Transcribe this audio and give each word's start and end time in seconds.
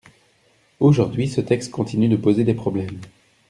Aujourd’hui, 0.79 1.27
ce 1.27 1.41
texte 1.41 1.69
continue 1.69 2.07
de 2.09 2.15
poser 2.15 2.43
des 2.43 2.55
problèmes. 2.55 2.99